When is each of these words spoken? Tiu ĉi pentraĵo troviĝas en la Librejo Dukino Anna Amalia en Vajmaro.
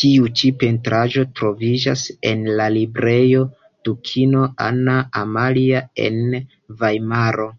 Tiu 0.00 0.26
ĉi 0.40 0.50
pentraĵo 0.58 1.24
troviĝas 1.40 2.04
en 2.32 2.44
la 2.60 2.68
Librejo 2.74 3.42
Dukino 3.90 4.44
Anna 4.68 4.96
Amalia 5.24 5.82
en 6.06 6.24
Vajmaro. 6.86 7.50